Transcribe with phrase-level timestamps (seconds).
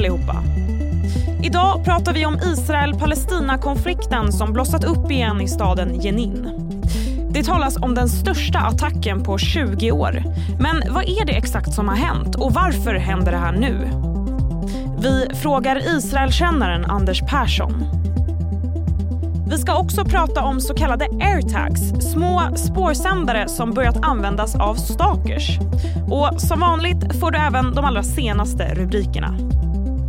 [0.00, 0.42] allihopa!
[1.42, 6.48] Idag pratar vi om Israel-Palestina-konflikten som blossat upp igen i staden Jenin.
[7.30, 10.22] Det talas om den största attacken på 20 år.
[10.60, 13.90] Men vad är det exakt som har hänt och varför händer det här nu?
[15.00, 17.84] Vi frågar Israelkännaren Anders Persson.
[19.50, 25.58] Vi ska också prata om så kallade airtags, små spårsändare som börjat användas av stalkers.
[26.10, 29.36] Och som vanligt får du även de allra senaste rubrikerna.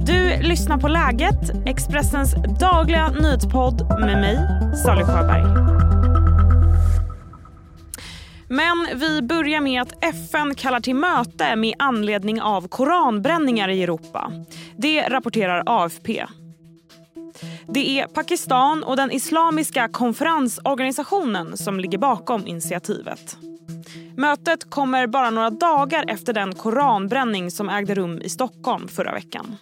[0.06, 4.38] Du lyssnar på Läget, Expressens dagliga nyhetspodd med mig,
[4.86, 5.44] Sally Sjöberg.
[8.48, 14.32] Men vi börjar med att FN kallar till möte med anledning av koranbränningar i Europa.
[14.78, 16.26] Det rapporterar AFP.
[17.68, 23.38] Det är Pakistan och den islamiska konferensorganisationen som ligger bakom initiativet.
[24.18, 29.58] Mötet kommer bara några dagar efter den koranbränning som ägde rum i Stockholm förra veckan.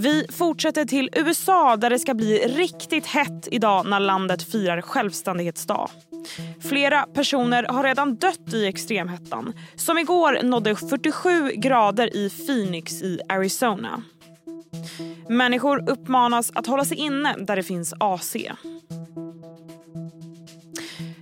[0.00, 5.90] Vi fortsätter till USA där det ska bli riktigt hett idag när landet firar självständighetsdag.
[6.68, 13.20] Flera personer har redan dött i extremhettan som igår nådde 47 grader i Phoenix i
[13.28, 14.02] Arizona.
[15.28, 18.36] Människor uppmanas att hålla sig inne där det finns AC.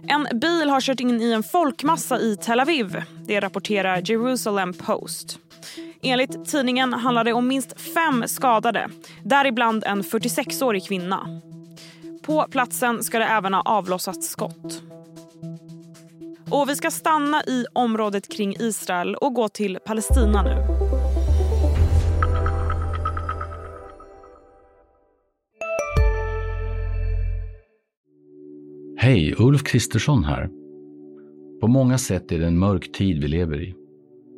[0.09, 3.03] En bil har kört in i en folkmassa i Tel Aviv.
[3.27, 5.39] Det rapporterar Jerusalem Post.
[6.03, 8.89] Enligt tidningen handlar det om minst fem skadade,
[9.25, 11.41] däribland en 46-årig kvinna.
[12.23, 14.83] På platsen ska det även ha avlossats skott.
[16.51, 20.57] Och vi ska stanna i området kring Israel och gå till Palestina nu.
[28.99, 30.51] Hej, Ulf Kristersson här.
[31.61, 33.88] På många sätt är det en mörk tid vi lever i.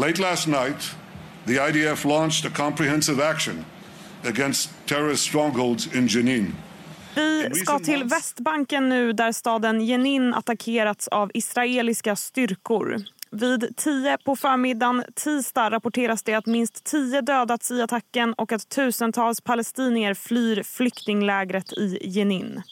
[0.00, 0.96] Late last night,
[1.44, 3.64] the IDF launched a comprehensive action
[4.24, 6.54] against terrorist strongholds in Jenin.
[7.14, 12.96] Vi ska till Västbanken nu där staden Jenin attackerats av israeliska styrkor.
[13.30, 18.68] Vid tio på förmiddagen tisdag rapporteras det att minst tio dödats i attacken och att
[18.68, 22.62] tusentals palestinier flyr flyktinglägret i Jenin.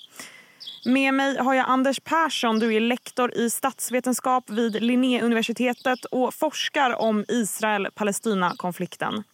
[0.85, 2.59] Med mig har jag Anders Persson.
[2.59, 9.25] Du är lektor i statsvetenskap vid Linnéuniversitetet och forskar om Israel-Palestina-konflikten.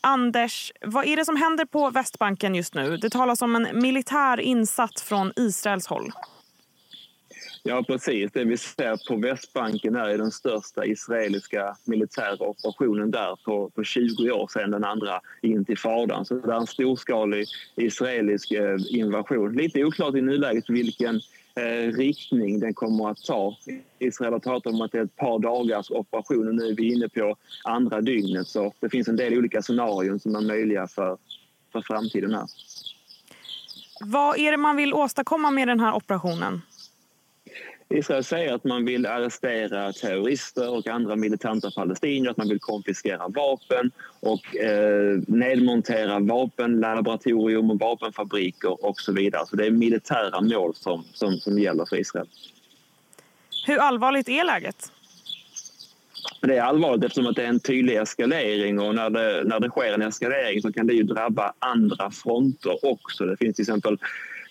[0.00, 2.96] Anders, vad är det som händer på Västbanken just nu?
[2.96, 6.12] Det talas om en militär insats från Israels håll.
[7.66, 8.32] Ja, precis.
[8.32, 14.30] Det vi ser på Västbanken är den största israeliska militära operationen där på, på 20
[14.30, 16.24] år sedan den andra intifadan.
[16.24, 19.52] Så det är en storskalig israelisk eh, invasion.
[19.52, 21.20] Lite oklart i nuläget vilken
[21.54, 23.56] eh, riktning den kommer att ta.
[23.98, 26.92] Israel har talat om att det är ett par dagars operation och nu är vi
[26.92, 28.48] inne på andra dygnet.
[28.48, 31.16] Så det finns en del olika scenarion som är möjliga för,
[31.72, 32.46] för framtiden här.
[34.00, 36.62] Vad är det man vill åstadkomma med den här operationen?
[37.88, 43.28] Israel säger att man vill arrestera terrorister och andra militanta palestinier, att man vill konfiskera
[43.28, 43.90] vapen
[44.20, 49.46] och eh, nedmontera vapenlaboratorium och vapenfabriker och så vidare.
[49.46, 52.28] Så det är militära mål som, som, som gäller för Israel.
[53.66, 54.92] Hur allvarligt är läget?
[56.40, 59.68] Det är allvarligt eftersom att det är en tydlig eskalering och när det, när det
[59.68, 63.24] sker en eskalering så kan det ju drabba andra fronter också.
[63.24, 63.98] Det finns till exempel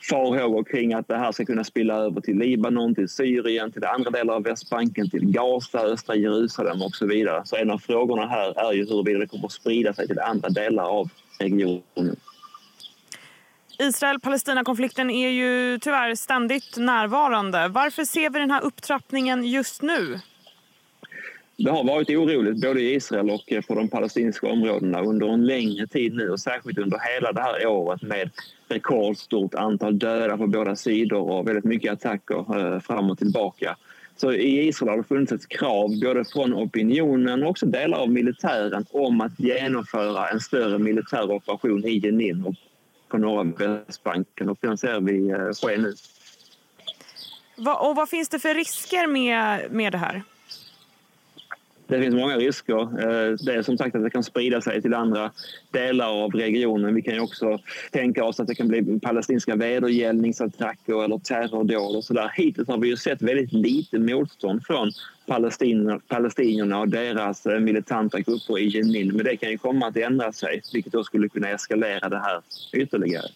[0.09, 4.11] farhågor kring att det här ska kunna spilla över till Libanon, till Syrien, till andra
[4.11, 7.41] delar av Västbanken, till Gaza, östra Jerusalem och så vidare.
[7.45, 10.49] Så en av frågorna här är ju huruvida det kommer att sprida sig till andra
[10.49, 11.09] delar av
[11.39, 12.15] regionen.
[13.79, 17.67] Israel-Palestina-konflikten är ju tyvärr ständigt närvarande.
[17.67, 20.19] Varför ser vi den här upptrappningen just nu?
[21.63, 25.45] Det har varit oroligt både i Israel och eh, på de palestinska områdena under en
[25.45, 28.29] längre tid nu och särskilt under hela det här året med
[28.67, 33.75] rekordstort antal döda på båda sidor och väldigt mycket attacker eh, fram och tillbaka.
[34.15, 38.09] Så i Israel har det funnits ett krav både från opinionen och också delar av
[38.09, 42.55] militären om att genomföra en större militär operation i Jenin och
[43.07, 45.93] på norra Västbanken och den ser vi eh, ske nu.
[47.79, 50.23] och vad finns det för risker med, med det här?
[51.93, 52.81] Det finns många risker.
[52.81, 55.31] Eh, det är som sagt att det kan sprida sig till andra
[55.71, 56.95] delar av regionen.
[56.95, 57.59] Vi kan ju också
[57.91, 62.31] tänka oss att det kan bli palestinska vedergällningsattacker eller terrordåd och sådär.
[62.35, 64.91] Hittills har vi ju sett väldigt lite motstånd från
[66.07, 69.15] palestinierna och deras eh, militanta grupper i Jenin.
[69.15, 72.41] Men det kan ju komma att ändra sig, vilket då skulle kunna eskalera det här
[72.73, 73.27] ytterligare.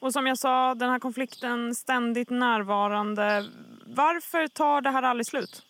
[0.00, 3.44] Och som jag sa, den här konflikten ständigt närvarande.
[3.86, 5.62] Varför tar det här aldrig slut?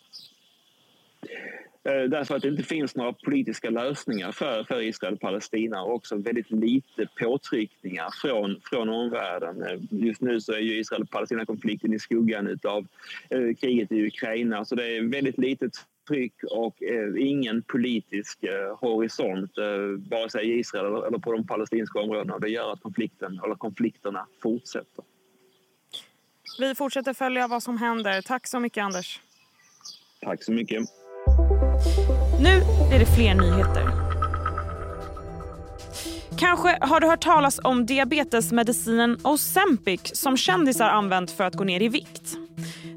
[1.83, 5.93] Eh, därför att det inte finns några politiska lösningar för, för Israel och Palestina och
[5.93, 9.63] också väldigt lite påtryckningar från, från omvärlden.
[9.63, 12.87] Eh, just nu så är ju Israel och Palestina-konflikten i skuggan av
[13.29, 15.71] eh, kriget i Ukraina så det är väldigt litet
[16.07, 19.65] tryck och eh, ingen politisk eh, horisont eh,
[20.09, 22.39] vare sig i Israel eller, eller på de palestinska områdena.
[22.39, 25.05] Det gör att konflikten, eller konflikterna fortsätter.
[26.59, 28.21] Vi fortsätter följa vad som händer.
[28.21, 29.19] Tack så mycket, Anders.
[30.21, 30.98] Tack så mycket.
[32.39, 33.91] Nu blir det fler nyheter.
[36.37, 41.81] Kanske har du hört talas om diabetesmedicinen Ozempic som kändisar använt för att gå ner
[41.81, 42.37] i vikt.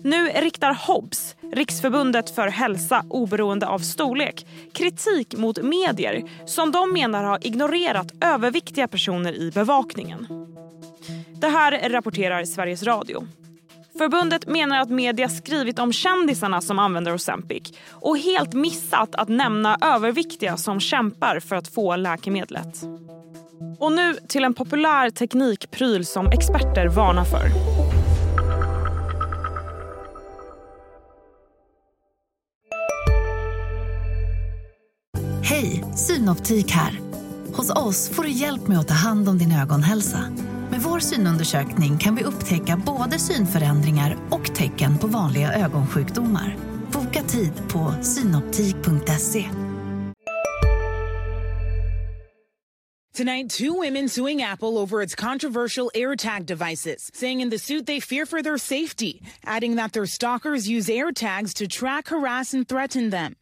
[0.03, 7.25] Nu riktar Hobbs, Riksförbundet för hälsa oberoende av storlek, kritik mot medier som de menar
[7.25, 10.27] har ignorerat överviktiga personer i bevakningen.
[11.41, 13.27] Det här rapporterar Sveriges Radio.
[14.02, 19.78] Förbundet menar att media skrivit om kändisarna som använder Ozempic och helt missat att nämna
[19.81, 22.82] överviktiga som kämpar för att få läkemedlet.
[23.78, 27.49] Och nu till en populär teknikpryl som experter varnar för.
[35.43, 37.00] Hej, Synoptik här.
[37.54, 40.25] Hos oss får du hjälp med att ta hand om din ögonhälsa.
[40.73, 46.57] Med vår synundersökning kan vi upptäcka både synförändringar och tecken på vanliga ögonsjukdomar.
[46.93, 49.49] Boka tid på synoptik.se.
[53.17, 58.01] Tonight, two women suing Apple over its controversial AirTag devices, saying in the suit they
[58.01, 63.11] fear for their safety, adding that their stalkers use AirTags to track, harass, and threaten
[63.11, 63.35] them.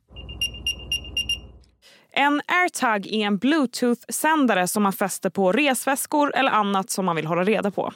[2.12, 7.26] En airtag är en bluetooth-sändare som man fäster på resväskor eller annat som man vill
[7.26, 7.92] hålla reda på.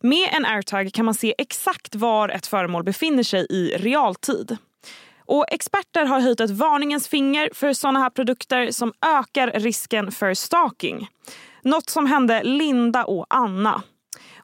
[0.00, 4.56] Med en airtag kan man se exakt var ett föremål befinner sig i realtid.
[5.26, 10.34] Och experter har höjt ett varningens finger för såna här produkter som ökar risken för
[10.34, 11.08] stalking.
[11.62, 13.82] Något som hände Linda och Anna.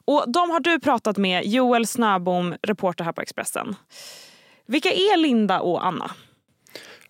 [0.05, 3.75] Och de har du pratat med, Joel Snöbom, reporter här på Expressen.
[4.65, 6.11] Vilka är Linda och Anna?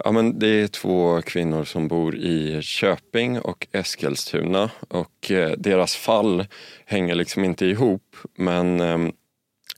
[0.04, 5.96] Ja, men det är två kvinnor som bor i Köping och Eskilstuna och eh, deras
[5.96, 6.46] fall
[6.86, 9.00] hänger liksom inte ihop men eh,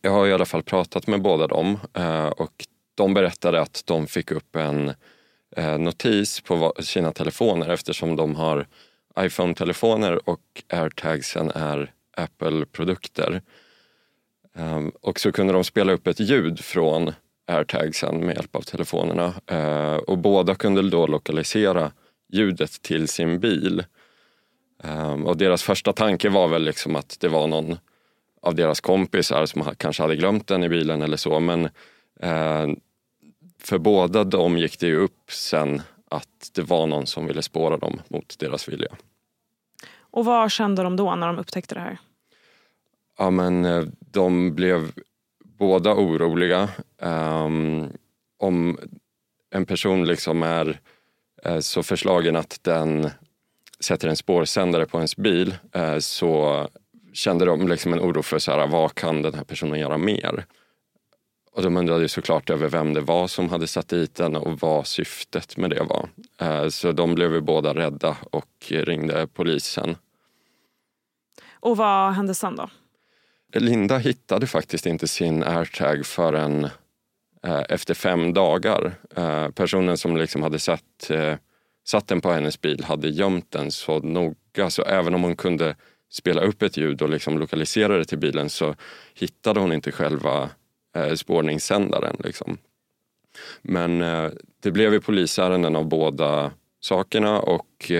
[0.02, 2.66] jag har i alla fall pratat med båda dem eh, och
[2.96, 4.94] de berättade att de fick upp en
[5.58, 8.68] eh, notis på sina telefoner eftersom de har
[9.19, 13.42] iPhone-telefoner och airtagsen är Apple-produkter.
[14.56, 17.12] Ehm, och så kunde de spela upp ett ljud från
[17.48, 19.34] airtagsen med hjälp av telefonerna.
[19.48, 21.92] Eh, och båda kunde då lokalisera
[22.34, 23.84] ljudet till sin bil.
[24.84, 27.78] Eh, och deras första tanke var väl liksom att det var någon
[28.42, 31.40] av deras kompisar som kanske hade glömt den i bilen eller så.
[31.40, 31.66] Men
[32.19, 32.68] eh,
[33.60, 37.78] för båda de gick det ju upp sen att det var någon som ville spåra
[37.78, 38.95] dem mot deras vilja.
[40.00, 41.97] Och vad kände de då när de upptäckte det här?
[43.18, 44.92] Ja men eh, de blev
[45.64, 46.70] båda oroliga.
[47.02, 47.90] Um,
[48.40, 48.78] om
[49.52, 50.80] en person liksom är
[51.44, 53.10] eh, så förslagen att den
[53.80, 56.68] sätter en spårsändare på ens bil eh, så
[57.14, 60.46] kände de liksom en oro för så här, vad kan den här personen göra mer?
[61.52, 64.88] Och de undrade såklart över vem det var som hade satt dit den och vad
[64.88, 66.10] syftet med det var.
[66.42, 69.96] Eh, så de blev ju båda rädda och ringde polisen.
[71.52, 72.70] Och vad hände sen då?
[73.54, 76.64] Linda hittade faktiskt inte sin airtag förrän
[77.44, 78.95] eh, efter fem dagar.
[79.16, 81.36] Eh, personen som liksom hade satt, eh,
[81.86, 85.76] satt den på hennes bil hade gömt den så noga så även om hon kunde
[86.12, 88.76] spela upp ett ljud och liksom lokalisera det till bilen så
[89.14, 90.50] hittade hon inte själva
[90.95, 92.16] eh, spårningssändaren.
[92.19, 92.57] Liksom.
[93.62, 97.92] Men eh, det blev ju polisärenden av båda sakerna och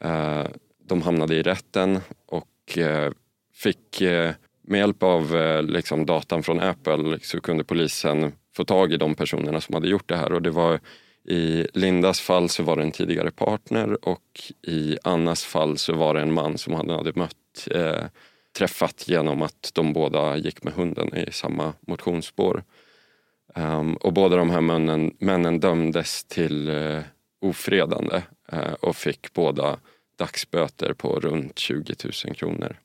[0.00, 0.46] eh,
[0.84, 3.12] de hamnade i rätten och eh,
[3.52, 8.92] fick eh, med hjälp av eh, liksom, datan från Apple så kunde polisen få tag
[8.92, 10.32] i de personerna som hade gjort det här.
[10.32, 10.80] Och det var,
[11.28, 16.14] I Lindas fall så var det en tidigare partner och i Annas fall så var
[16.14, 18.04] det en man som han hade mött, eh,
[18.58, 22.64] träffat genom att de båda gick med hunden i samma motionsspår.
[23.56, 27.02] Um, och båda de här männen, männen dömdes till uh,
[27.40, 29.78] ofredande uh, och fick båda
[30.18, 31.94] dagsböter på runt 20
[32.26, 32.76] 000 kronor.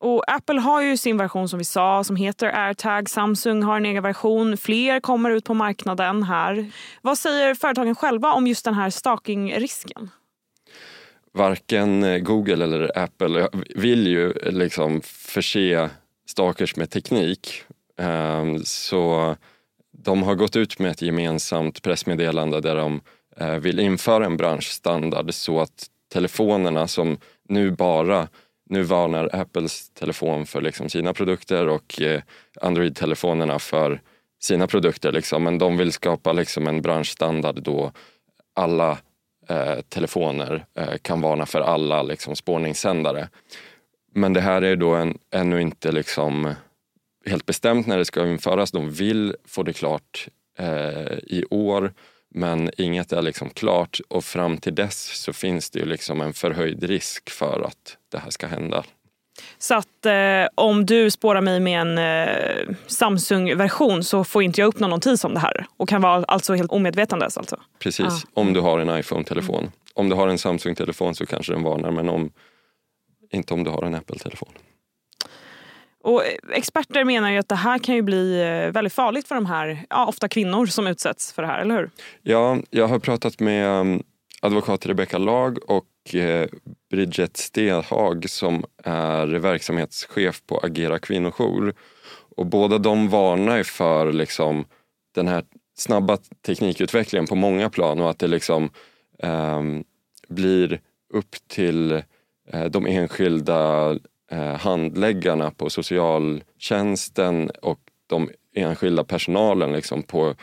[0.00, 3.08] Och Apple har ju sin version som vi sa som heter AirTag.
[3.08, 4.56] Samsung har en egen version.
[4.56, 6.72] Fler kommer ut på marknaden här.
[7.02, 10.10] Vad säger företagen själva om just den här stalkingrisken?
[11.32, 15.90] Varken eh, Google eller Apple vill ju liksom förse
[16.26, 17.64] stalkers med teknik.
[17.98, 19.36] Ehm, så
[19.92, 23.00] de har gått ut med ett gemensamt pressmeddelande där de
[23.36, 28.28] eh, vill införa en branschstandard så att telefonerna som nu bara
[28.70, 32.22] nu varnar Apples telefon för liksom sina produkter och eh,
[32.60, 34.00] Android-telefonerna för
[34.40, 35.12] sina produkter.
[35.12, 35.44] Liksom.
[35.44, 37.92] Men de vill skapa liksom en branschstandard då
[38.54, 38.98] alla
[39.48, 43.28] eh, telefoner eh, kan varna för alla liksom, spårningssändare.
[44.14, 46.54] Men det här är då en, ännu inte liksom
[47.26, 48.70] helt bestämt när det ska införas.
[48.70, 51.92] De vill få det klart eh, i år
[52.34, 56.32] men inget är liksom klart och fram till dess så finns det ju liksom en
[56.32, 58.84] förhöjd risk för att det här ska hända.
[59.58, 64.68] Så att eh, om du spårar mig med en eh, Samsung-version så får inte jag
[64.68, 67.38] upp någon notis om det här och kan vara alltså helt omedvetandes?
[67.38, 67.60] Alltså.
[67.78, 68.28] Precis, ah.
[68.34, 69.60] om du har en iPhone-telefon.
[69.60, 69.70] Mm.
[69.94, 72.30] Om du har en Samsung-telefon så kanske den varnar men om,
[73.32, 74.52] inte om du har en Apple-telefon.
[76.02, 79.34] Och eh, experter menar ju att det här kan ju bli eh, väldigt farligt för
[79.34, 81.90] de här, ja, ofta kvinnor som utsätts för det här, eller hur?
[82.22, 84.00] Ja, jag har pratat med eh,
[84.42, 85.86] advokat Rebecka Lag och
[86.90, 91.74] Bridget Stenhag som är verksamhetschef på Agera kvinnojour.
[92.36, 94.64] Och båda de varnar för liksom,
[95.14, 95.44] den här
[95.76, 98.70] snabba teknikutvecklingen på många plan och att det liksom
[99.22, 99.62] eh,
[100.28, 100.80] blir
[101.14, 101.92] upp till
[102.52, 103.90] eh, de enskilda
[104.32, 110.34] Eh, handläggarna på socialtjänsten och de enskilda personalen liksom på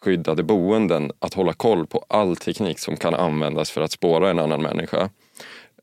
[0.00, 4.38] skyddade boenden att hålla koll på all teknik som kan användas för att spåra en
[4.38, 5.10] annan människa.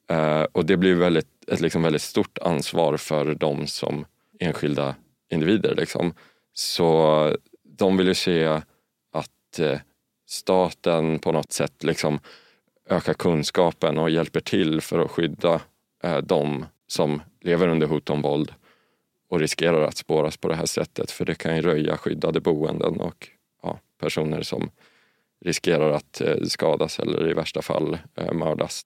[0.10, 4.06] Eh, och det blir väldigt, ett liksom väldigt stort ansvar för dem som
[4.40, 4.96] enskilda
[5.30, 5.76] individer.
[5.76, 6.14] Liksom.
[6.54, 8.46] Så de vill ju se
[9.14, 9.80] att eh,
[10.28, 12.20] staten på något sätt liksom
[12.90, 15.62] ökar kunskapen och hjälper till för att skydda
[16.04, 18.54] eh, dem som lever under hot om våld
[19.30, 21.12] och riskerar att spåras på det här sättet.
[21.12, 23.28] För det kan ju röja skyddade boenden och
[23.64, 24.70] ja, personer som
[25.46, 28.82] riskerar att eh, skadas eller i värsta fall eh, mördas.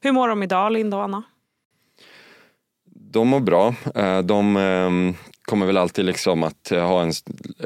[0.00, 1.22] Hur mår de idag, Linda och Anna?
[2.84, 3.74] De mår bra.
[3.94, 7.12] Eh, de ehm, kommer väl alltid liksom att ha en,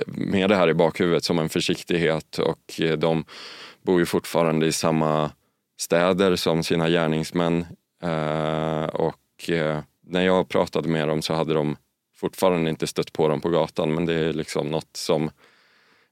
[0.07, 3.25] med det här i bakhuvudet som en försiktighet och de
[3.83, 5.31] bor ju fortfarande i samma
[5.81, 7.67] städer som sina gärningsmän
[8.03, 8.85] eh,
[9.43, 11.77] och när jag pratade med dem så hade de
[12.17, 15.31] fortfarande inte stött på dem på gatan men det är liksom något som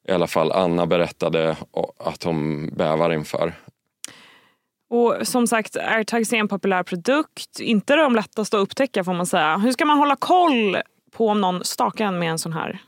[0.08, 1.56] i alla fall Anna berättade
[1.98, 3.54] att hon bävar inför.
[4.88, 7.60] Och som sagt, airtags är en populär produkt.
[7.60, 9.56] Inte de lättaste att upptäcka får man säga.
[9.56, 10.76] Hur ska man hålla koll
[11.12, 12.82] på om någon stakar en med en sån här?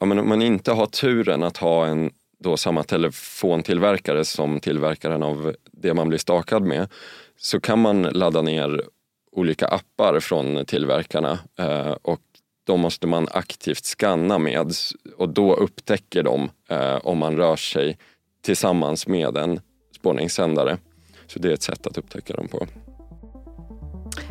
[0.00, 5.22] Ja, men om man inte har turen att ha en då samma telefontillverkare som tillverkaren
[5.22, 6.88] av det man blir stakad med
[7.36, 8.82] så kan man ladda ner
[9.32, 12.20] olika appar från tillverkarna eh, och
[12.66, 14.72] då måste man aktivt skanna med
[15.16, 17.98] och då upptäcker de eh, om man rör sig
[18.44, 19.60] tillsammans med en
[19.96, 20.78] spårningssändare.
[21.26, 22.66] Så det är ett sätt att upptäcka dem på.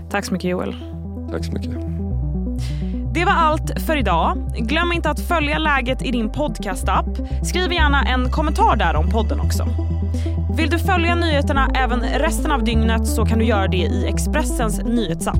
[0.09, 0.75] Tack så mycket Joel.
[1.31, 1.71] Tack så mycket.
[3.13, 4.37] Det var allt för idag.
[4.59, 7.17] Glöm inte att följa läget i din podcastapp.
[7.45, 9.67] Skriv gärna en kommentar där om podden också.
[10.57, 14.81] Vill du följa nyheterna även resten av dygnet så kan du göra det i Expressens
[14.83, 15.39] nyhetsapp.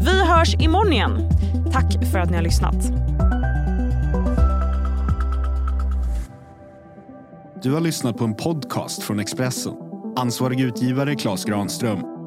[0.00, 1.28] Vi hörs imorgon igen.
[1.72, 2.74] Tack för att ni har lyssnat.
[7.62, 9.72] Du har lyssnat på en podcast från Expressen.
[10.16, 12.17] Ansvarig utgivare Klas Granström